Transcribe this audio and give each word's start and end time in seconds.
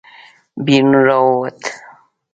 بېرون 0.63 0.91
راووتو. 1.07 1.69